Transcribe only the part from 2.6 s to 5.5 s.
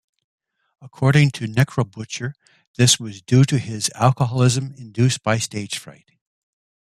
this was due to his alcoholism induced by